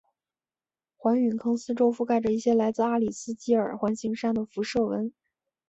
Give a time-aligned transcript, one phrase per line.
[0.97, 5.13] 环陨坑四周覆盖着一些来自阿里斯基尔环形山的辐射纹。